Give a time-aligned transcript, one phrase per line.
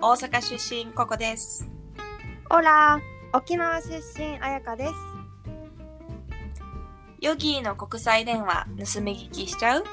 [0.00, 1.68] 大阪出身ココです。
[2.50, 3.00] オラ
[3.32, 4.92] 沖縄出身あやかです。
[7.20, 9.84] ヨギーの国際電話盗み聞きしちゃう？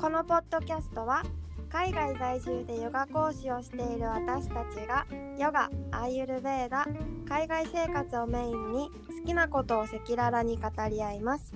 [0.00, 1.24] このポッドキャストは
[1.68, 5.04] 海外在住でヨガ講師をしている私たちが
[5.36, 6.86] ヨガ、アーユルベーダ、
[7.28, 8.90] 海外生活をメインに
[9.20, 11.52] 好きなことを赤裸々に語り合います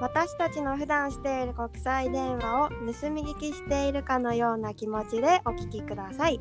[0.00, 2.76] 私たちの普段している国際電話を盗
[3.10, 6.40] み聞きしているかのような気持ちでお聞きください。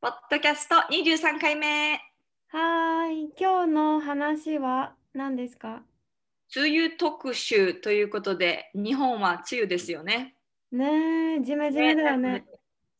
[0.00, 2.00] ポッドキャスト23回目。
[2.48, 3.32] はーい。
[3.38, 5.82] 今日の話は何ですか？
[6.54, 10.34] 梅雨特集ということで日本は梅雨ですよね。
[10.70, 12.44] ねえジメジメだよね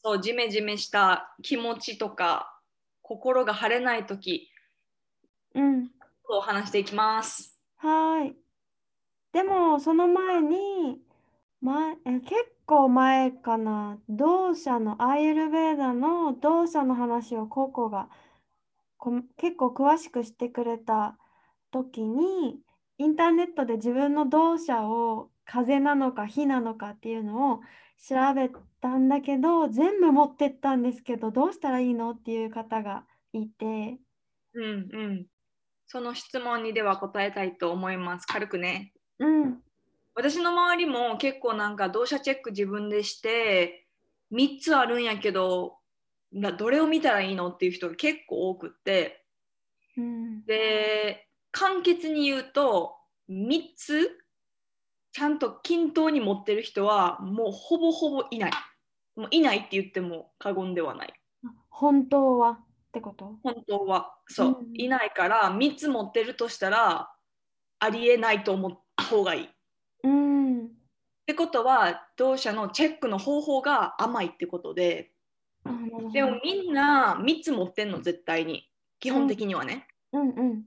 [0.02, 2.58] そうジメジメした気持ちとか
[3.02, 4.48] 心が晴れない時。
[5.54, 5.90] うん
[6.28, 7.58] を話していきます。
[7.76, 8.36] はーい。
[9.32, 11.02] でも、その前に、
[11.60, 12.34] 前、え、結
[12.66, 18.10] 構前かな、同社の、アーユルベーダの同社の話をココが
[18.98, 21.18] こ結構詳しくしてくれた
[21.70, 22.60] 時に、
[22.98, 27.60] インターネットで自分の同社を風なのか火なのかっていうのを
[27.98, 28.50] 調べ
[28.80, 33.98] たんだけど、全部持ってったんですけど、どうしたらいいのっていう方がいて、
[34.54, 35.26] うんうん。
[35.92, 38.24] その質問にでは答えたいと思います。
[38.24, 38.94] 軽くね。
[39.18, 39.58] うん、
[40.14, 43.86] 私の周りも結構なんか同社チェック自分でして
[44.32, 45.76] 3つあるんやけど
[46.32, 49.26] などれを見たらいいのっていう人が結構多くって。
[49.98, 52.94] うん、で簡潔に言うと
[53.28, 54.08] 3つ
[55.12, 58.52] ちゃんと均等に持ってる人はもうほぼほぼいない。
[59.14, 61.12] もういないって言っても過言ではない。
[61.68, 62.60] 本当は
[62.92, 63.38] ってこと？
[63.42, 64.14] 本当は。
[64.28, 64.80] そう、うん。
[64.80, 67.10] いないから3つ持ってるとしたら
[67.78, 69.48] ありえないと思った方がいい。
[70.04, 70.66] うん。
[70.66, 70.68] っ
[71.26, 75.12] てことは同社のチェックの方法が甘いってことで。
[76.12, 78.68] でもみんな3つ持ってんの絶対に。
[79.00, 80.28] 基本的にはね、うん。
[80.30, 80.64] うん。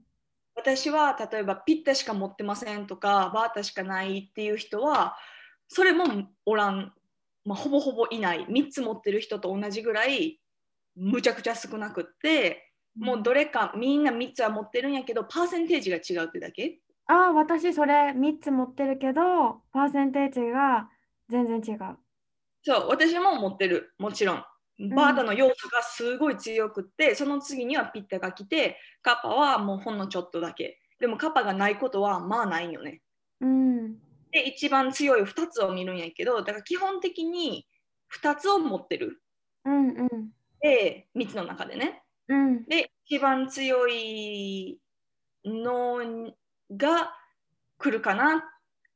[0.55, 5.15] 私は例えばピッタしか持ってませんとかバータしかないっていう人は
[5.67, 6.05] それも
[6.45, 6.93] おらん、
[7.43, 8.45] まあ、ほぼほぼいない。
[8.47, 10.39] 3つ持ってる人と同じぐらい
[10.95, 16.79] むちゃくちゃ少なくってもうどれかみんな3つは持ってるんやけどパーセンテージが違うってだけ？
[17.07, 20.89] ああ、私それ3つ持ってるけど、パーセンテージが
[21.29, 21.97] 全然違う。
[22.63, 23.93] そう私も持ってる。
[23.99, 24.43] もちろん。
[24.91, 30.79] バータの要素がすごい強くって、その次にはピッタが来てカッパはもうほんのちょっとだけ。
[30.99, 33.01] でもカッパがないことはまあないよね。
[33.39, 33.93] うん。
[34.31, 37.67] で一番強い2つを見るんやけどだから基本的に
[38.21, 39.21] 2つを持ってる。
[39.63, 40.29] うんうん。
[40.65, 42.01] で3つの中でね。
[42.27, 42.65] うん。
[42.65, 44.79] で一番強い
[45.45, 46.33] の
[46.75, 47.13] が
[47.77, 48.43] 来るかな。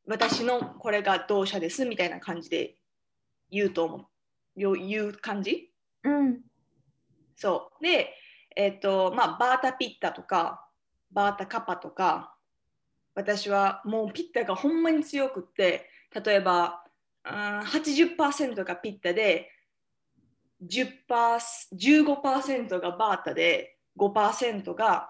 [0.07, 2.75] 私のこれが同社ですみたいな感じで
[3.51, 4.59] 言うと思う。
[4.59, 5.71] よ言う感じ？
[6.03, 6.39] うん。
[7.35, 7.83] そう。
[7.83, 8.15] で
[8.55, 10.65] えっ、とまあバータピッタとか
[11.11, 12.35] バータカパとか
[13.13, 15.87] 私はもうピッタがほんまに強くって
[16.25, 16.83] 例えば
[17.25, 19.58] うん80%がピッタで10%
[20.63, 25.09] 15%がバータで5%が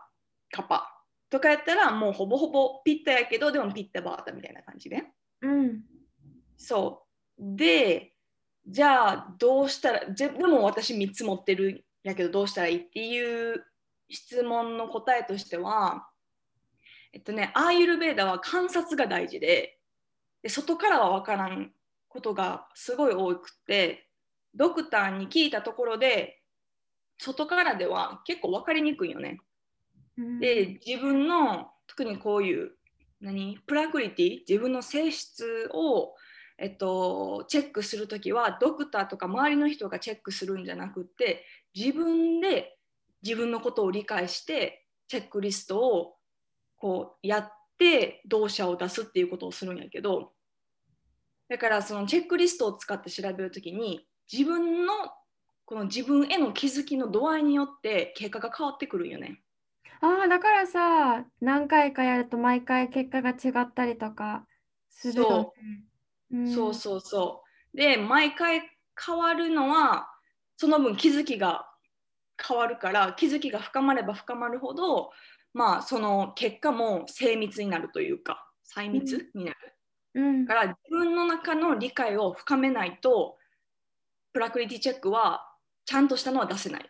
[0.52, 5.14] カパとかやったらもうほぼほぼピッタやけどでもピッタバータみたいな感じね。
[5.42, 5.82] うん。
[6.58, 7.04] そ
[7.38, 7.44] う。
[7.56, 8.14] で、
[8.68, 13.64] じゃあどうしたら、ぜでも私3つ持ってるんやけどどうしたらいいっていう
[14.10, 16.08] 質問の答えとしては、
[17.14, 19.80] えっとね、アーユルベーダは観察が大事で、
[20.42, 21.72] で外からは分からん
[22.08, 24.09] ことがすごい多くて、
[24.56, 26.42] ドクターに聞いたところで、
[27.18, 29.40] 外からでは結構分かりにくいよね。
[30.18, 30.40] うん。
[30.40, 32.72] で自分の特にこういう
[33.22, 33.60] 何？
[33.68, 34.40] プラクリティ？
[34.48, 36.16] 自分の性質を、
[36.58, 41.46] えっと、チェックするときはドクターとか周りの人がチェックするんじゃなくって
[41.76, 42.78] 自分で
[43.22, 46.16] 自分のことを理解してチェックリストを
[46.78, 50.32] こうやって動作を出すっていうことをするんやけど
[51.50, 54.94] だからそのチェックリストを使って調べるときに自分の
[55.66, 59.42] この自分への気づきの度合いによって結果が変わってくるんよね。
[60.02, 64.46] ああ、だからさ、何回かやると毎回結果が違ったりとか
[64.90, 65.84] するよね。
[66.32, 67.44] うんそうそうそ
[67.74, 67.78] う。
[67.78, 68.62] で、毎回
[69.06, 70.10] 変わるのは、
[70.58, 71.68] その分気づきが
[72.42, 75.12] 変わるから、気づきが深まれば深まるほど、
[75.54, 79.58] まあ、その結果も精密になるというか、細密になる。
[80.16, 83.39] うんだから、自分の中の理解を深めないと、
[84.34, 85.46] プラクリティチェックは
[85.86, 86.90] ちゃんとしたのは出せない。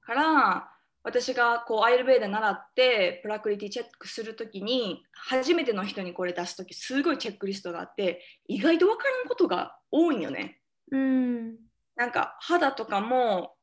[0.00, 0.70] から、
[1.02, 10.60] 私がこうアイルベーダ習ってプラクリティチェックするときに初めての人にこれ出すときすごいチェックリストがあって意外と分からんことが多いんよね。
[10.92, 11.56] うん。
[11.96, 13.54] なんか肌とかも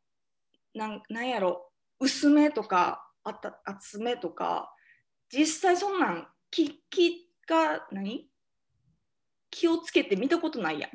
[0.74, 4.74] なんなんやろ薄めとかあった厚めとか
[5.32, 8.28] 実際そんなん気気が何？
[9.52, 10.90] 気をつけて見たことないやん。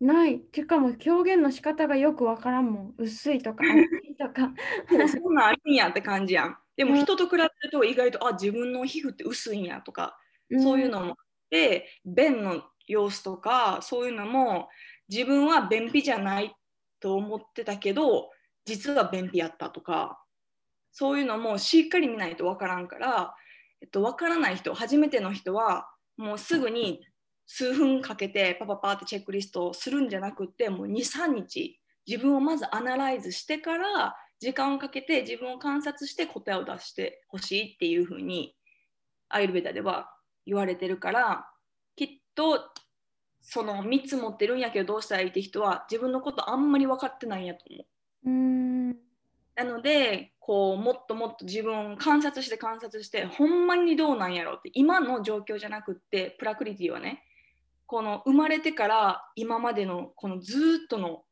[0.00, 0.40] ない。
[0.40, 2.94] てかも表現の仕方がよくわからんもん。
[2.98, 4.52] 薄いとか、 厚いとか。
[5.08, 6.58] そんなんあるんやって感じやん。
[6.76, 10.18] でもうん人と比べると意外とあ自分の皮膚って薄いんやとか
[10.62, 11.14] そういうのもあっ
[11.50, 14.68] て便の様子とかそういうのも
[15.08, 16.54] 自分は便秘じゃない
[17.00, 18.30] と思ってたけど
[18.64, 20.22] 実は便秘やったとか
[20.92, 23.34] そういうのもしっかり見ないとわからんから、
[23.80, 27.00] えっと、わからない人初めての人はもうすぐに
[27.46, 38.54] 数分かけてパパパってチェックリストをするんじゃなくってもう23日自分をまずアナライズしてから時間をかけて自分を観察して答えを出してほしいっていうふうに
[39.28, 40.10] アイルベーダでは
[40.44, 41.48] 言われてるから
[41.96, 42.70] きっと
[43.40, 48.28] その3つ持ってるんやけどどうしたらいいって人は自分のことあんまり分かってないんやと思う。
[48.28, 48.90] うん。
[49.54, 57.22] なのでこうもっともっと自分を観察して観察してほんまにどうなんやろうって今の状況じゃなくってプラクリティはね
[57.86, 61.22] この生まれてから今までのこのずーっとの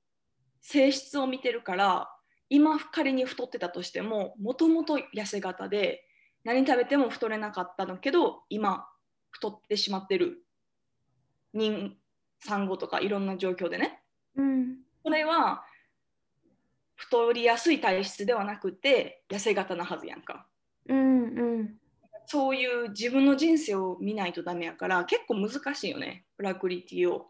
[0.63, 2.11] 性質を見てるから
[2.49, 6.05] 今仮に太ってたとしてももともと痩せ型で
[6.45, 8.87] 何食べても太れなかったのけど今
[9.31, 10.45] 太ってしまってる
[11.55, 11.93] 妊
[12.41, 14.03] 産後とかいろんな状況でね
[14.37, 14.77] うん。
[15.03, 15.65] これは
[16.95, 20.47] 太りやすい体質ではなくて痩せ型なはずやんか
[20.89, 21.25] うん。
[21.25, 21.75] うん。
[22.27, 27.27] そういう自分の人生を見ないとダメやから結構難しいよねプラクリティを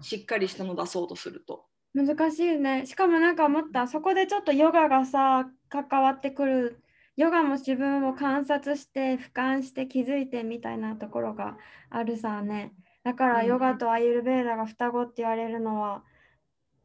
[0.00, 1.64] しっかりしたの出そうとすると
[1.96, 2.84] 難しいね。
[2.84, 6.82] しかもなんか思った、そこでちょっとヨガがさ、関わってくる。
[7.16, 11.56] ヨガも自分を観察して、俯瞰して気づいてみたいなところが
[11.88, 12.74] あるさね。
[13.02, 16.04] だからうんヨガとアイルベーダが双子って言われるのは、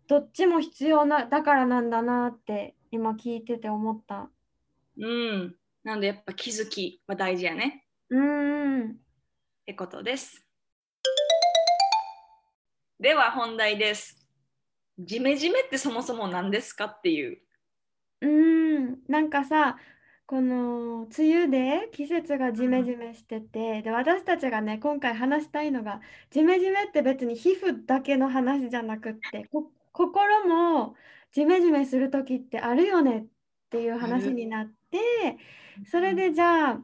[0.07, 4.29] どっちも必要な、だからなんだなって今聞いてて思った。
[4.97, 7.85] うんなのでやっぱ気づきは大事やね。
[8.09, 8.91] うーん。
[8.91, 8.93] っ
[9.65, 10.45] てことです。
[12.99, 14.27] では本題です。
[14.99, 17.39] ジメジメってそもそも何ですかっていう。
[18.21, 19.77] うーん、なんかさ、
[20.27, 25.99] この梅雨で季節がジメジメしてて、で、私たちがね、今回話したいのが、
[26.29, 30.95] ジメジメって別に皮膚だけの話じゃなくって、こ、心も
[31.31, 33.25] ジメジメする時ってあるよねっ
[33.71, 35.37] ていう話になって、
[35.89, 36.79] それでじゃあ、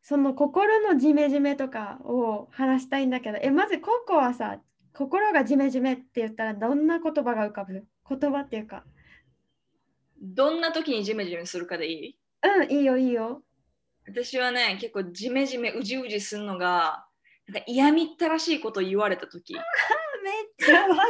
[0.00, 4.60] その心のジメジメとかを話したいんだけど、え、まずココはさ、
[4.94, 7.84] 心がジメジメって言ったらどんな言葉が浮かぶ？
[8.08, 8.84] 言葉っていうか。
[10.20, 12.18] どんな時にジメジメするかでいい？
[12.42, 13.42] うん、いいよ、いいよ。
[14.06, 17.06] 私はね結構ジメジメうじうじするのが
[17.46, 19.60] なんか嫌みったらしいこと言われた時め
[20.30, 21.04] っちゃわか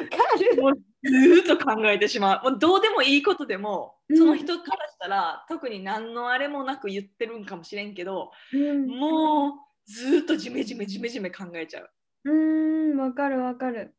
[0.57, 0.63] る。
[0.63, 0.75] もう
[1.05, 9.53] ずーっと考えてしまうもうどうでもいいことでもうんその人からしたら、特に何のあれもなく言ってるんかもしれんけどうん、もう
[9.91, 11.91] ずーっとジメジメジメジメ考えちゃう
[12.25, 13.95] うーん、わかるわかる。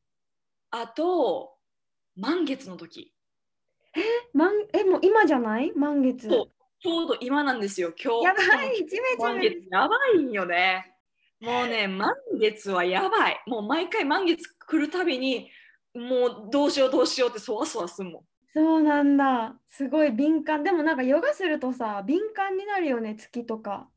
[0.71, 1.57] あと
[2.15, 3.13] 満月の時
[4.33, 5.71] 満え、もう今じゃない？
[5.75, 6.27] 満月。
[6.27, 9.56] ちょうど今なんですよ今日やばい、ジメ満ジメ。
[9.56, 10.93] 月やばいんよね。
[11.44, 13.44] もうね、満月はやばい。
[13.48, 15.50] もう毎回満月来るたびに、
[15.94, 18.24] もうどうしようどうしようってそわそわすんもん。
[18.54, 19.60] そうなんだ。
[19.68, 20.64] すごい敏感。
[20.64, 23.90] でもなんかヨガするとさ、敏感になるよね、月とか。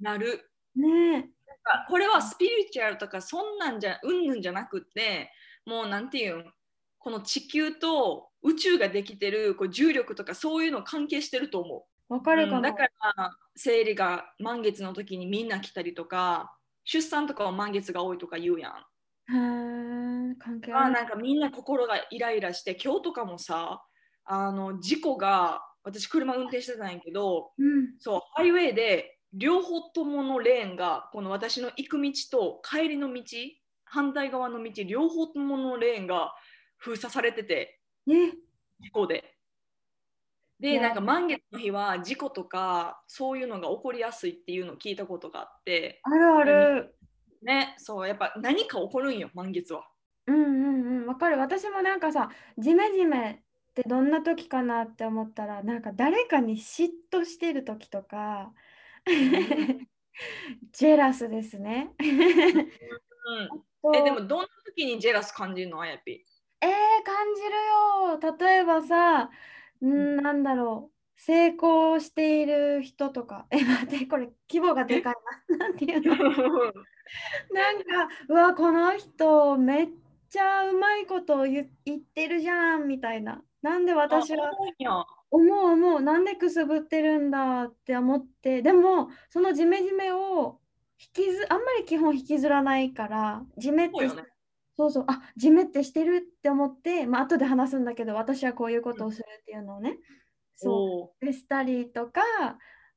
[0.00, 0.48] なる。
[0.76, 1.30] ね
[1.64, 5.30] あこれはスピリチュアルとかそんなんじゃうんぬんじゃなくって
[5.66, 6.52] もうなんていうん
[6.98, 12.22] この地球と宇宙ができてるこう重力とかそういうの関係してると思え、わう。
[12.22, 12.56] かるかも。
[12.56, 18.72] うんだから生理が満月の時にみんな来たりとか出産とかは満月が多いとか言うやん。
[19.32, 23.82] へー関係あなんかみんな心がイライラして今日とかもさ
[24.24, 27.94] あの事故が私車運転してたんやけどうん。
[27.98, 33.22] そうハイウェイで両方とものレーンがこの私の行く道と帰りの道
[33.84, 36.34] 反対側の道両方とものレーンが
[36.76, 38.32] 封鎖されててえ、
[38.80, 39.31] 事故で。
[40.62, 46.94] でなんか満月の日は事故とかそういうのが起こりやすいっていうのを聞いたことがあってあるある。
[47.42, 49.82] ねそうやっぱ何か起こるんよ満月は。
[50.28, 51.38] うんうんうん、わかる。
[51.38, 58.52] 私もなんかさ、ジメジメってどんな時かなって思ったら、なんか誰かに嫉妬してる時とか、
[60.70, 61.90] ジェラスですね。
[63.82, 66.24] うん、えでもどんな時にジェラス感じるのあやぴ？
[66.60, 66.68] えー、
[67.04, 67.48] 感じる
[68.30, 68.36] よ。
[68.38, 69.28] 例えばさ、
[69.86, 70.92] んーなんだろう。
[71.16, 75.14] 成功している人とか、え、待って、これ規模がでかい
[75.48, 75.58] な。
[75.58, 76.14] なんていうの？
[77.52, 79.88] なんか、うわ、この人めっ
[80.28, 83.42] ちゃうまいこと言言ってるじゃんみたいな。
[83.60, 84.50] なんで私は
[85.30, 90.60] 思う思う、なんでくすぶってるんだって思って、でも、そのジメジメを
[90.98, 94.08] 引きず、あんまり基本引きずらないから、ジメって
[94.76, 99.98] そうそう、あ、ジメってしてるって思って、まあ後で話すんだけど、私はこういうことをするっていうのをね、
[100.56, 102.22] そう、でしたりとか、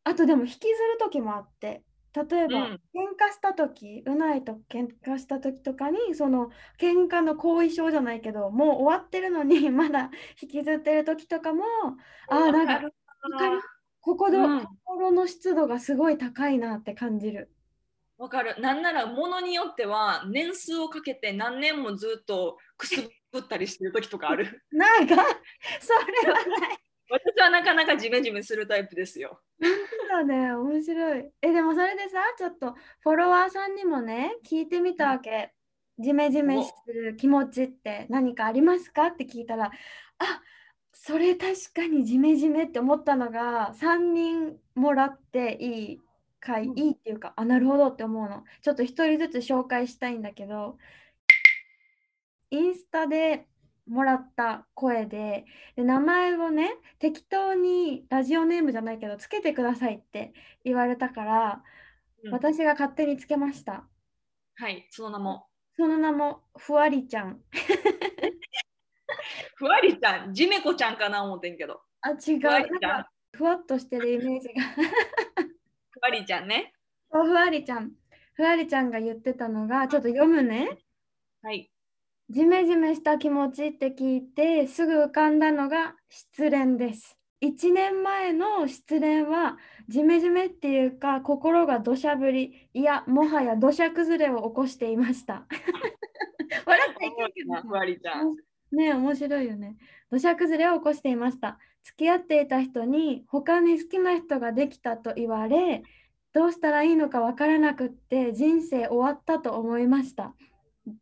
[0.04, 2.82] あとでも引きずる時もあって、例えば、うん。
[2.96, 11.64] 喧嘩した時、うないと喧嘩した時とかに、その喧嘩の後遺症じゃないけど、もう終わってるのに まだ引きずってる時とかも、
[12.30, 12.90] あーなんか、
[14.00, 14.68] ここの、うん。
[14.86, 17.55] 心の湿度がすごい高いなって感じる。
[18.18, 18.60] わかる。
[18.62, 22.96] なんなら、ものによっては、年数をかけて何年もずっとくす
[23.32, 24.64] ぶったりしてる時とかある。
[24.72, 25.16] なんか、
[25.80, 25.94] そ
[26.26, 26.78] れはない。
[27.10, 29.42] 私はなかなかジメジメするタイプですよ。
[30.10, 31.32] だね、面白い。
[31.42, 35.54] え、でもそれでさ、ちょっとフォロワーさんにもね、聞いてみたわけ。
[35.98, 39.72] ジメジメする気持ちって何かありますかって聞いたら、
[40.18, 40.42] あ
[40.92, 46.02] それ確かにジメジメって思ったのが3人もらっていい
[46.46, 48.44] かい、うんいいっていうか、あ、なるほどって思うの。
[48.62, 50.78] ちょっと一人ずつ紹介したいんだけど、
[52.52, 53.48] インスタで
[53.88, 60.34] もらった声で、で名前をね、適当にラジオネームじゃないけど、つけてくださいって
[60.64, 61.64] 言われたから、
[62.24, 63.88] うん私が勝手につけました。
[64.56, 65.46] はい、その名も。
[65.78, 67.40] その名も、ふわりちゃん。
[69.58, 71.84] ふわりちゃん、じめこちゃんかな思ってんけど。
[72.02, 72.40] あ、違う。
[73.34, 74.54] ふわっとしてるイメージが。
[76.06, 76.72] ふわりちゃんね。
[77.10, 77.92] ふわりちゃん。
[78.36, 80.78] ふわりちゃんが言ってたのが、ちょっと読むね。
[81.42, 81.72] はい。
[82.30, 87.18] ジメジメした気持ちって聞いてすぐ浮かんだのが失恋です。
[87.42, 89.58] 1年前の失恋は
[89.90, 95.48] ジメジメっていうか心が土砂降りいやもはや土砂崩れを起こしていました。
[96.68, 98.36] 笑っちゃいけんけどふわりちゃん。
[98.72, 99.76] ねえ面白いよね。
[100.12, 101.58] 土砂崩れを起こしていました。
[101.86, 105.84] 付き合っていた人に他に好きな人ができたと言われ
[106.34, 110.34] どうしたらいいのか分からなくって人生終わったと思いました。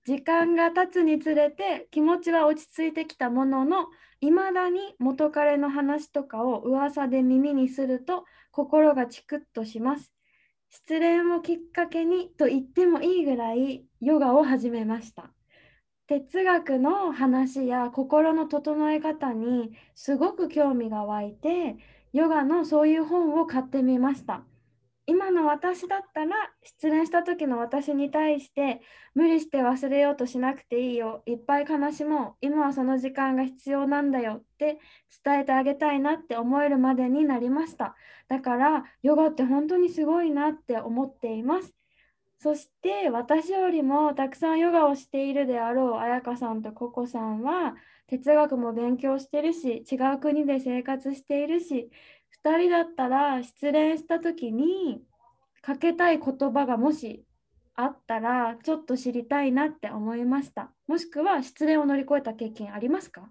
[0.05, 3.87] 時間が経つにつれて気持ちは落ち着いてきたものの
[4.21, 10.13] いまだに元彼の話とかを噂で耳にすると心がチクッとします。
[10.69, 15.31] 失恋をきっかけにと言ってもいいぐらいヨガを始めました。
[16.07, 21.77] 哲学の話や心の整え方にすごく興味が湧いて
[22.11, 24.43] ヨガのそういう本を買ってみました。
[25.05, 28.81] 今の私だったら失恋した時の私に対して
[29.13, 31.23] 無理して忘れようとしなくていいよ。
[31.25, 32.33] いっぱい悲しもう。
[32.39, 34.79] 今はその時間が必要なんだよって
[35.23, 37.95] 伝えてあげたいなって思えるまでになりました。
[38.29, 41.73] だからヨガって本当にすごいなって思っています。
[42.43, 47.75] そして私よりもたくさんヨガをしているであろう彩香さんとココさんは
[48.07, 51.89] 哲学も勉強してるし違う国で生活しているし
[52.43, 55.01] 2人だったら失恋した時に
[55.61, 57.23] かけたい言葉がもし
[57.75, 60.69] あったらちょっと知りたいなって思いました。
[60.85, 63.29] もしくは失恋を乗り越えた経験ありますか？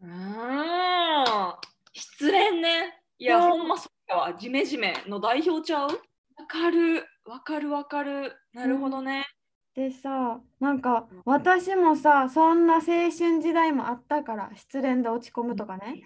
[0.00, 1.54] うーん。
[1.92, 3.02] 失恋ね。
[3.18, 4.34] いや、ほんまそうやわ。
[4.34, 5.88] ジメジメの代表ちゃう？
[5.88, 7.04] わかる。
[7.26, 8.32] わかるわかる。
[8.52, 9.26] なるほどね。
[9.74, 13.10] でさなんか私もさそんな青春
[13.42, 16.02] 時代もあったから失恋で落ち込むとかね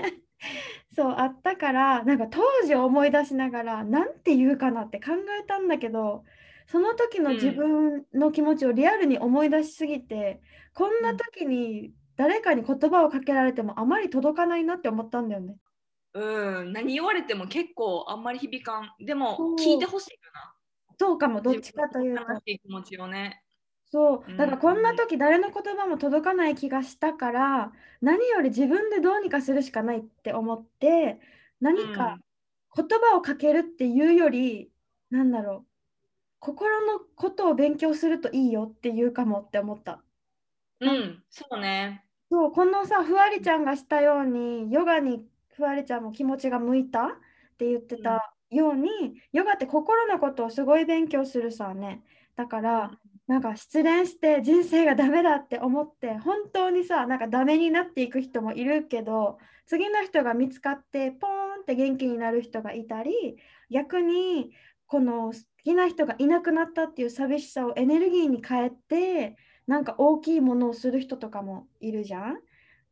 [0.96, 6.24] そうあったからなんか当時を思い出しながらなんて言うかなって考えたんだけど
[6.68, 10.40] その時の自分の気持ちをリアルに思い出しすぎて、
[10.74, 15.56] こんな時に誰かに言葉をかけられてもあまり届かないなって思ったんだよね。
[16.16, 16.72] うん。
[16.72, 19.04] 何言われても結構あんまり響かん。
[19.04, 20.54] でも聞いてほしいかな。
[20.98, 23.42] そうかもどっちかというと気持ちをね。
[23.88, 31.20] そううんだからこんな時誰の言葉も届かない気がしたから何より自分でどうにかするしかないって思って
[31.60, 32.18] 何か
[32.74, 34.72] 言葉をかけるっていうより
[35.10, 35.66] なんだろう
[36.40, 40.02] 心のことを勉強するといいよって言うかもって思った。
[40.80, 42.04] うん、うん、そうね。
[42.28, 45.24] そうこのさふわりちゃんがしたようにヨガに
[45.56, 47.08] ふわりちゃんも気持ちが向いたっ
[47.58, 48.90] て言ってたように、
[49.32, 52.02] ヨガって心のことをすごい勉強するさね。
[52.36, 52.90] だから、
[53.26, 63.36] なんか失恋して人生がダメだって思って本当にさなんかダメになっていく人もいるけど次の人が見つかってポーンって元気になる人がいたり
[63.68, 64.52] 逆に
[64.86, 69.36] この好きな人がいなくなったっていう寂しさをエネルギーに変えて
[69.66, 72.38] なんか大きいものをする人とかもいるじゃん。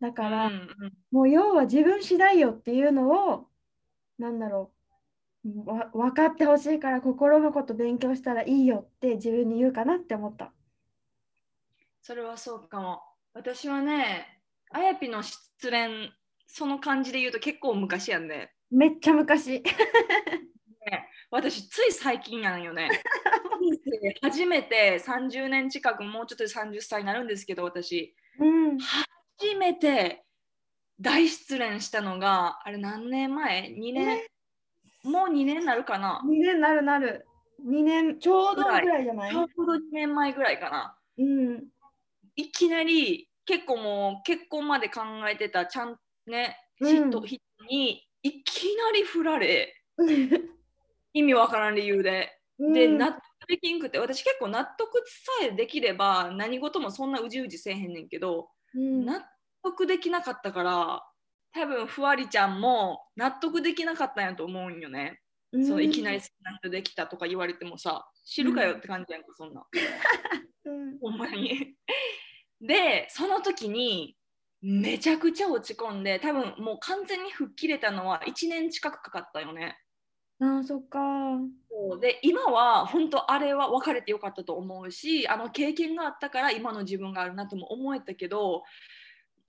[0.01, 3.47] だから、うんうんもう要は自分次第よっていうのを、
[4.19, 4.73] なんだろ
[5.45, 10.53] う、わ分かってほしいから心のこと勉強したらいいよって自分に言うかなって思った。
[12.03, 13.03] それはそうかも。
[13.33, 16.13] 私はね、あやぴの失恋、
[16.47, 18.53] その感じで言うと結構昔やんね。
[18.71, 19.63] めっちゃ昔。
[19.63, 22.91] ね私、つい最近なんよね。
[24.23, 28.79] 初めて30年近く、もうちょっとで30歳になるんですけど、私、うん。
[28.79, 29.05] 初
[29.59, 30.25] めて
[31.01, 34.23] 大失恋したのが、あれ何年前 ?2 年、
[35.05, 37.27] もう2年になるかな？2年なるなる。
[37.67, 39.33] 2年ちょうどぐらいじゃない？
[39.33, 40.97] ちょうど2年前ぐらいかな。
[41.19, 41.65] うん。
[42.37, 49.73] いきなり結構もう結婚まで考えてたちゃんねうん人,、人にいきなり振られ
[51.13, 59.25] 意味わからん理由で、でうん納得できんくて私結構納得さえできれば何事もそんなうじうじせえへんねんけど、うん納
[59.63, 61.03] 得できなかったから
[61.53, 65.21] 多分ふわりちゃんも納得できなかったんやと思うんよね、
[65.53, 69.65] そのいきなり好きな人できたとか言われてもさ知るかよって感じやんかそんな。
[70.65, 71.77] うんほんまに。
[72.61, 74.17] で、その時に
[74.63, 79.79] めちゃくちゃ落ち込んで、多分もう完全に吹っ切れたのは1年近くかかったよね。
[80.41, 80.99] ああ、そっか。
[81.95, 88.65] そうで、今は本当あれは別れてよかったと思うし、あの経験があったから今の自分があるなとも思えたけど、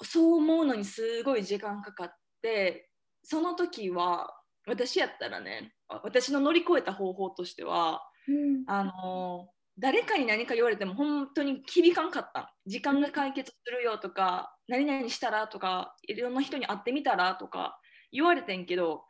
[0.03, 2.89] そう思うのにすごい時間かかって、
[3.23, 4.29] その時は
[4.67, 8.63] 私やったらね、あ私の乗り越えた方法としては、うん。
[8.67, 17.77] あの誰かに何か言われても本当に響かんかった時間が解決するよとか何々したらとかいろんな人に会ってみたらとか
[18.09, 19.03] 言われてんけど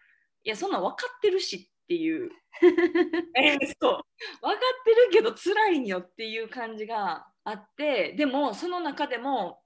[0.43, 2.31] いやそんなん分かってるしっていう。
[3.37, 4.05] えーそう。
[4.41, 9.61] 分かってるけど辛いんよっていう感じがあってでもその中でも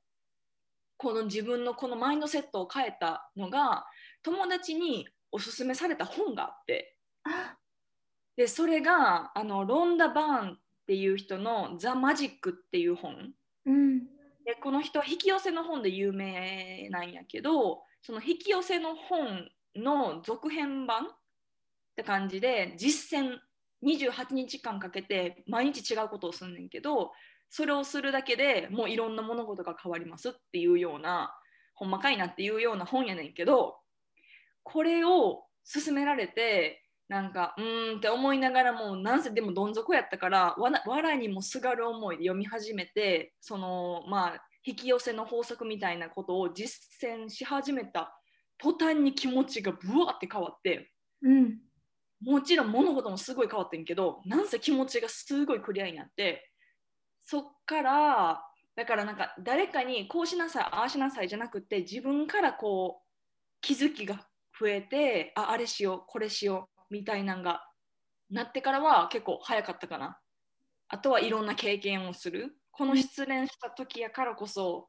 [0.98, 3.86] この自分のこのマインドセットを変えたのが
[4.22, 6.98] 友達におすすめされた本があって。
[7.24, 7.58] あ
[8.36, 13.34] でそれがあのロンダ・バーンっていう人の「ザ・マジック」っていう本。
[13.66, 14.08] うん。
[14.46, 21.08] でこの人は引き寄せの本で有名なんやけどその引き寄せの本の続編版
[22.00, 23.40] って感じで実践
[23.86, 27.12] 28日間かけて毎日違うことをすんねんけど
[27.50, 31.34] それをするだけでもういろんな物事が変わりますっていうような
[31.76, 33.76] ほんまかいなっていうような本やねんけど
[34.64, 48.16] これを勧められてなんかうーんって思いながらもなんせでもどん底やったからわな笑いにもすがる思いで読み始めてそのまあ引き寄せの法則みたいなことを実践し始めた
[48.58, 50.92] 途端に気持ちがブワーって変わって
[51.24, 51.58] うん。
[52.22, 56.52] もちろん物事もすごい変わってんけどなんせ気持ちがすごいクリアになって
[57.22, 58.42] そっから
[58.76, 63.08] だからなんか誰かにこうしなさいああしなさいじゃなくて自分からこう
[63.62, 64.28] 気づきが
[64.60, 67.64] 増えてああれしようこれしようみたいなんが
[68.30, 70.20] なってからは結構早かったかな。
[70.88, 72.56] あとはいろんな経験をする。
[72.72, 74.88] この失恋した時やからこそ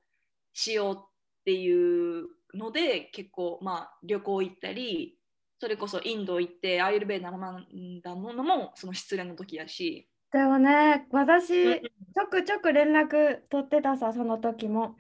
[0.53, 1.05] しようっ
[1.45, 5.19] ていうので結構まあ旅行行ったり
[5.61, 11.07] それこそインド行ってアイルベーダ学んだものもその失恋の時やし、だよね。
[11.11, 11.81] 私、うん
[12.13, 14.97] ちょくちょく連絡取ってたさ、その時も。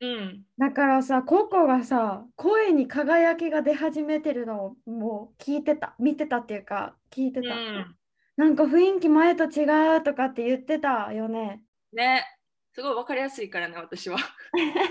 [0.00, 7.54] うん、だからさ、ココがさ、声に輝きが出始めてるのをもう聞いてた、見てたっていうか、聞いてた。
[7.54, 7.96] うん、
[8.36, 11.62] なんか雰囲気前と違うとかって言ってたよね。
[11.92, 12.24] ね
[12.72, 14.18] すごい分かりやすいからね私は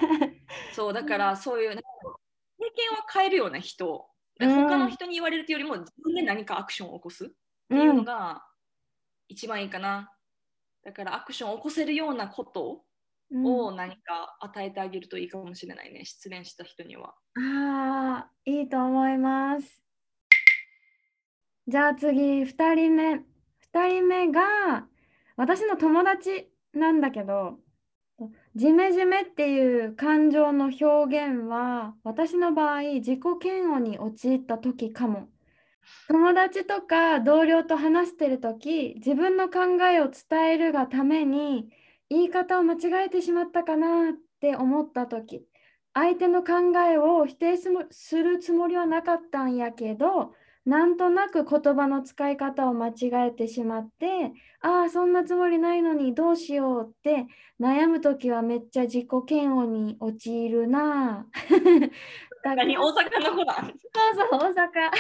[0.73, 1.81] そうだからそういう、ね、
[2.59, 4.05] 経験は変えるよね人
[4.39, 7.29] 他の人に言われるというよりも自分で何かアクションを起こすっ
[7.71, 8.43] ていうのが
[9.29, 10.11] 一番いいかな、
[10.83, 12.85] だからアクションを起こせるようなこと
[13.31, 13.59] うん。
[13.65, 17.15] を何か与えてあげるといいかもしれないね失恋した人には。
[17.37, 19.81] ああ、いいと思います。
[21.67, 23.15] じゃあ次、2人目。
[23.59, 24.87] 2人目が
[25.35, 27.59] 私の友達なんだけど、
[28.55, 35.29] ジメジメっていう感情の表現は私の場合、自己嫌悪に陥った時かも。
[36.07, 41.69] 友達とか同僚と話してる時、自分の考えを伝えるがために
[42.09, 45.45] 言い方を間違えてしまったかなって思った時。
[45.93, 47.57] 相手の考えを否定
[47.91, 50.33] するつもりはなかったんやけど
[50.69, 57.25] なんとなく言葉の使い方を間違えてしまってああそんなつもりないのにどうしようって
[57.59, 61.25] 悩む時はめっちゃ自己嫌悪に陥るな。
[62.45, 63.55] 大阪の子だ。
[63.55, 63.73] そう
[64.15, 64.91] そう大阪。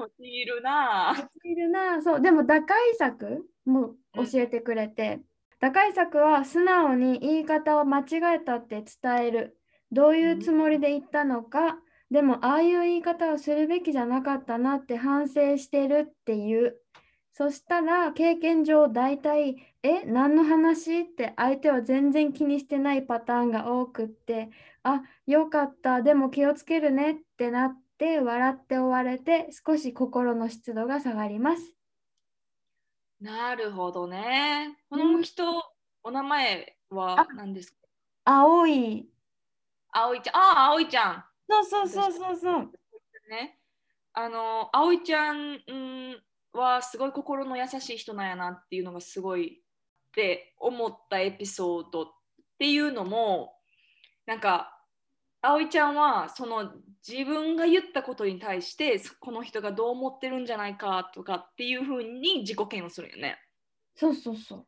[0.00, 1.14] 落ちるな。
[1.16, 2.02] ぁ陥るな。
[2.02, 5.20] そうでも打開策も教えてくれて、
[5.60, 9.56] 打開策は素直に言い方を間違えたって伝える。
[9.92, 11.78] どういうつもりで言ったのか、
[12.10, 16.80] でもああいう言い方をするべきじゃなかったなって反省してるっていう。
[17.32, 24.50] そしたら経験上大体「え何の話?」って相手は全然気にしてないパターンが多くって
[24.84, 31.74] 「あよかったでも気をつけるね」ってなって笑って終われて少し心の湿度が下がります。
[33.20, 34.76] なるほどね。
[34.90, 35.44] この人、
[36.02, 37.76] お名前はあ何ですか？
[38.24, 39.08] 青い。
[39.92, 40.36] 葵ちゃん。
[40.36, 40.38] あ
[40.68, 41.24] あ、葵ちゃん。
[41.48, 42.72] そうそうそうそうそう。
[43.30, 43.58] ね。
[44.12, 45.60] あの、葵ちゃんん
[46.52, 49.62] はすごい心の優しい人なんやなっていうのがすごい
[50.08, 52.06] って思ったエピソードっ
[52.58, 53.56] ていうのも、
[54.26, 54.70] なんか、
[55.42, 56.72] 葵ちゃんはその
[57.06, 63.38] 自分が言ったことに対してこの人がどう思ってるんじゃないかとかっていうふうに自己嫌悪するよね。
[63.94, 64.66] そうそうそう。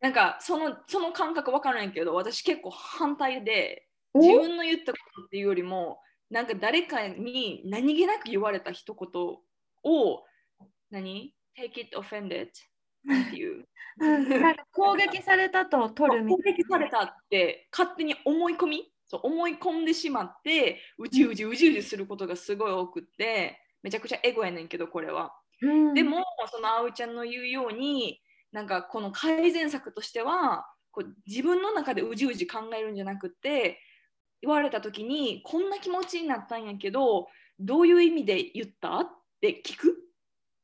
[0.00, 9.08] なんかそのその感覚わからないけど私結構反対でお自分の言ったことっていうよりもなんか誰かに何気なく言われた一言
[9.84, 10.24] を
[10.90, 13.66] 何 ?take it offended っていう
[14.00, 18.92] うんなんか攻撃されたと取るみ攻たい撃されたって勝手に思い込み？
[19.06, 25.32] そう思い込んでしまってうじうじうじうじすることがすごい多くってめちゃくちゃエゴやねんけどこれは。
[25.60, 25.72] な。
[25.72, 28.20] うんでもその葵ちゃんの言うように
[28.52, 33.78] なんかこの改善策としてはこう自分の中でうじうじ考えるんじゃなくて
[34.42, 37.28] 言われた時にこんな気持ちになったんやけど
[37.58, 38.98] どういう意味で言った？
[38.98, 39.08] っ
[39.40, 39.96] て聞く？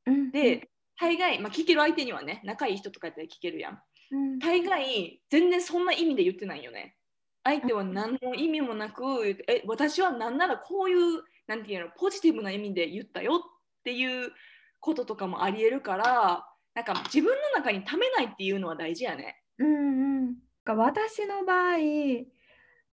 [0.07, 0.31] うん。
[0.31, 0.69] で
[1.01, 3.81] 大概、まあ、聞ける相手にはね仲いい人とかやったら聞けるやん。
[4.11, 4.39] うん。
[4.39, 6.97] 大概全然そんな意味で言ってないよね。
[7.45, 9.03] 相手は何の意味もなく
[9.49, 13.41] え私は何ならこういうなんていうのポジティブな意味で言ったよっ
[13.85, 14.33] ていう
[14.81, 19.43] こととかもありえるからなんか自分の中にためないっていうのは大事やね。
[19.59, 20.25] うんうん。
[20.27, 21.77] なんか私の場合、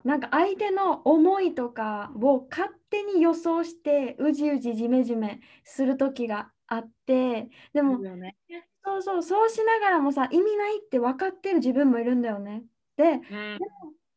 [0.05, 8.37] なんか相手の思いとかを勝手に予想してうじうじじめじめする時があって、でもよね
[8.85, 12.65] そうそうそうしながらもさ意味ないって分かってる自分もいるんだよね。
[12.97, 13.59] で、うん、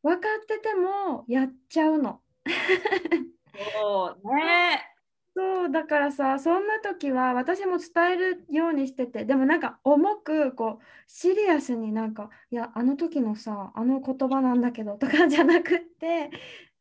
[0.01, 2.21] 分かっててもやっちゃうの。
[3.73, 4.94] そうね。
[5.37, 16.29] そうだからさそんな時は私も伝えるようにしててでもなんか重くこうシリアスになんかいやあの時のさあの言葉なんだけどとかじゃなくって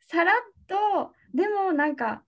[0.01, 0.35] さらっ
[0.69, 2.23] とでもなんか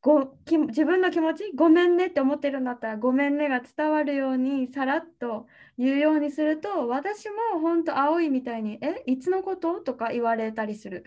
[0.00, 5.46] ごき自分の気持ちごめんねって思ってるんだったらごめんねが伝わるようにさらっと
[5.78, 9.80] 言うようにすると私も本当青いみたいにえいつのこと？
[9.80, 11.04] とか言われたりする。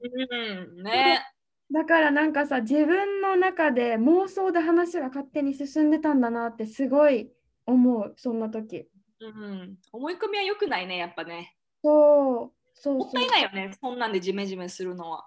[0.00, 1.35] うん、ね。
[1.72, 7.30] だからなんかさ自分の中で妄想で話が勝手に進んでたんだなってすごい
[7.66, 8.88] 思うそんな時。
[9.20, 11.56] うん、思い込みは良くないね、やっぱね。
[11.82, 13.14] そうそうもっそう。
[13.14, 15.26] たいないよね、そんなんでジメジメするのは。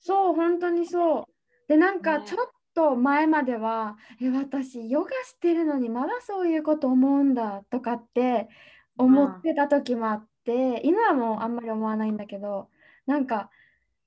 [0.00, 1.24] そう本当にそう。
[1.68, 8.48] でなんかねちょっと前までは、え私ヨガしてるのにまだそういうこと思うんだとかって
[8.96, 12.68] 思ってた時もあって、今はもうあんまり思わないんだけど
[13.06, 13.50] なんか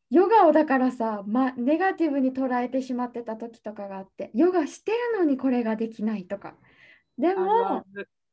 [0.09, 6.55] ヨガをだからさ、ま、ネガティブに捉えてしまってた時とかがあってヨガしてるのにこれができないとか。
[7.17, 7.85] でも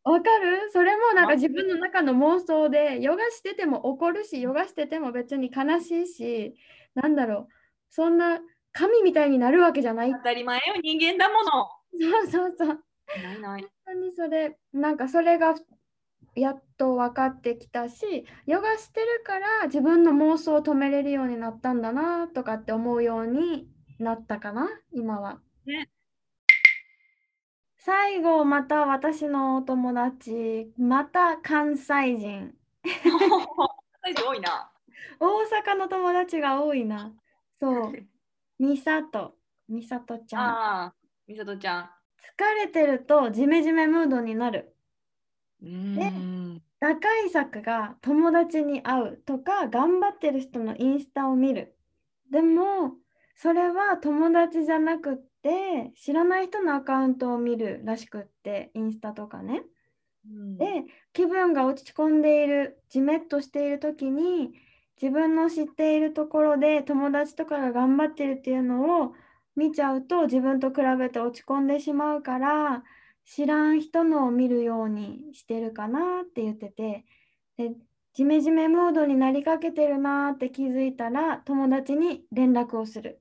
[0.04, 0.70] わかる？
[0.72, 1.37] それもなんかあ。
[1.37, 6.54] 自分の中の妄想でヨガしてても怒るしヨガしてても別に悲しいし
[6.94, 7.54] なんだろう。
[7.90, 8.40] そんな
[8.72, 10.12] 神みたいになるわけじゃない。
[10.12, 11.68] 当たり前よ、人間だもの。
[11.92, 12.84] そうそうそう。
[13.16, 13.70] ないない。
[13.87, 15.54] 本当にそれなんかそれが
[16.35, 23.68] やっと分かってきたしヨガしてるから自分の妄想を止めれるようになったんだなとかって思うように
[23.99, 25.40] なったかな今は。
[25.66, 25.88] ね。
[27.79, 32.55] 最後また私のお友達また関西人。
[34.05, 34.70] 多いな。
[35.20, 37.12] 大阪の友達が多いな。
[37.61, 37.92] そう。
[38.59, 39.35] みさと
[39.68, 40.42] みさとちゃん。
[40.42, 40.94] ああ、
[41.27, 41.90] みさとちゃん。
[42.38, 44.73] 疲れてるとジメジメムードになる
[45.64, 45.70] うー
[46.57, 46.62] ん。
[46.81, 51.77] 打開策が友達に会うとか頑張ってる人のインスタを見る。
[52.31, 52.92] でも
[53.37, 59.62] それは友達じゃなくって知らない人のアカウントを見るらしくってインスタとかね。
[60.27, 60.59] うん。
[60.59, 64.53] で気分が落ち込んでいるじめっとしている時に
[65.00, 69.12] 自分の知っているところで友達とかが頑張ってるっていうのを
[69.57, 72.83] 見ちゃうと自分と比べて落ち込んでしまうから
[73.24, 77.04] 知らん人のを見るようにしてるかなって言ってて
[77.56, 77.72] で
[78.12, 83.20] ジメジメモードになりかけてるなって気づいたら友達に連絡をする。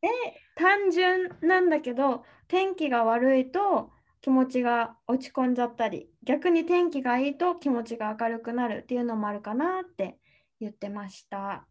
[0.00, 0.08] で
[0.56, 10.18] 単純なんだけど天気が悪いと気持ちが落ち込んじゃったり逆に天気がいいと気持ちが明るくなるっていうのもあるかなって
[10.60, 11.66] 言ってました。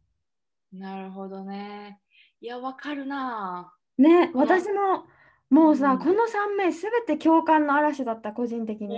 [0.72, 2.00] なるほどね。
[2.42, 3.74] いや、わかるな。
[3.98, 4.72] ね、この私
[5.50, 8.98] ももうさ、うんこの3名すべて共感の嵐だった個人的に。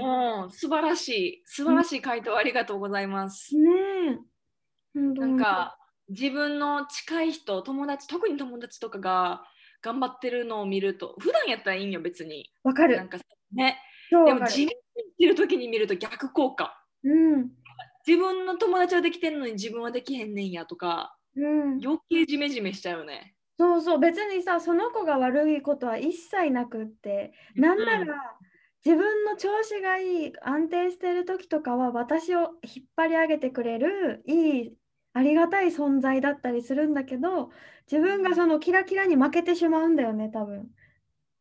[0.51, 1.41] 素晴らしい。
[1.45, 3.55] 素晴らしい回答ありがとうございます。
[3.55, 4.17] え。
[4.95, 5.77] 本当になんか、
[6.09, 9.43] 自分の近い人、友達、特に友達とかが
[9.81, 12.51] 頑張ってるのを見ると、普段やったらいいんよ、別に。
[12.63, 12.97] わかる。
[12.97, 13.19] なんか
[13.51, 13.79] ね。
[14.09, 14.75] でも地味にし
[15.17, 16.83] てる時に見ると逆効果。
[17.03, 17.51] うん。
[18.07, 21.79] 自分の友達はできてんのに自分はできへんねんやとか、うん。
[21.83, 23.35] 余計ジメジメしちゃうよね。
[23.59, 28.19] そうそう、別にさ、その子が悪いことは一切なくって、なんなら、うん
[28.85, 34.77] 自分の調子がいい、安定してる時とかは、私を引っ張り上げてくれる、いい、
[35.13, 37.51] ありがたい存在だったりするんだけど、
[37.91, 40.73] 自分がそのキラキラに負けてしまうんだよね、多分。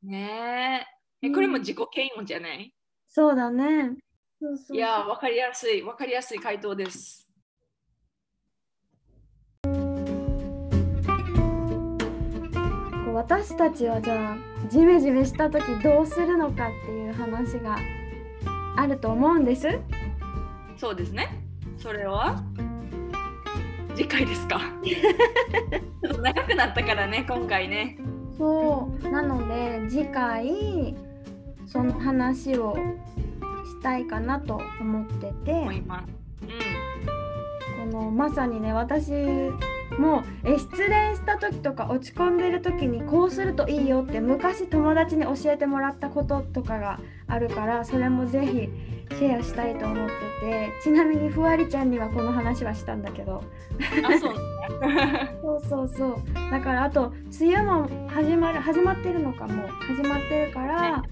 [0.03, 0.87] ね
[1.23, 1.31] え。
[1.31, 2.75] これも自己嫌悪じゃない、
[3.09, 3.97] そうだね。
[4.41, 7.28] そうそうそういやー、わかりやすい、わかりやすい回答です。
[13.19, 14.37] 私たちはじゃあ
[14.71, 17.77] ジメジメした時どうするのかっていう話が
[18.77, 19.81] あると思うんです。
[20.77, 21.37] そうですね。
[21.79, 22.41] それは？
[23.97, 24.61] 次回ですか？
[24.87, 27.99] ちょっと長くなったからね、今回ね。
[28.39, 30.95] そうなので次回
[31.67, 32.77] その話を
[33.65, 36.45] したいかなと思ってて思います。
[36.45, 39.11] うこのまさにね私
[39.97, 48.69] もえ失恋した時とか落ち込んでる時にこうするといいよって昔友達に教えてもらったこととかがあるからそれもぜひ
[49.17, 53.37] シェアしたいと思っててちなみにふわりちゃんにはこの話はしたんだけどん。
[54.05, 54.35] あ、そう。
[55.43, 61.03] そうそうそうだからあと梅雨も始まる始まってるのかもう始まってるから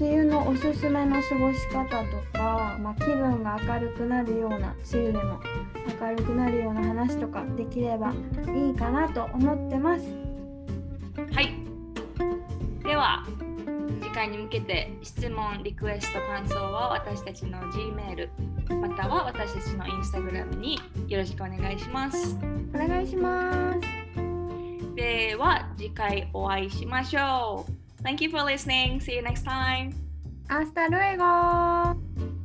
[0.00, 5.40] 梅雨のおすすめの過ごし方とか、まあ、気分が明るくなるような梅雨でも
[6.00, 8.12] 明るくなるような話とかできれば
[8.56, 10.04] いいかなと思ってます。
[11.32, 11.54] はい。
[12.82, 13.24] では、
[14.02, 18.30] 次回に向けて質問、リクエスト、感想は私たちの G メール、
[18.80, 22.36] または私たちの Instagram によろしくお願いします。
[22.74, 23.80] お願いします。
[24.96, 27.83] では、次回お会いしましょう。
[28.04, 29.00] Thank you for listening.
[29.00, 29.94] See you next time.
[30.48, 32.43] Hasta luego!